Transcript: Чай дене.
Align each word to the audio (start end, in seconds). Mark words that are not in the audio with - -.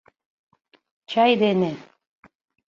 Чай 1.09 1.31
дене. 1.41 1.71